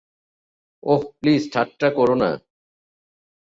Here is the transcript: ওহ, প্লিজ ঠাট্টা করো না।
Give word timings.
ওহ, 0.83 1.01
প্লিজ 1.19 1.41
ঠাট্টা 1.53 1.87
করো 1.97 2.15
না। 2.15 2.29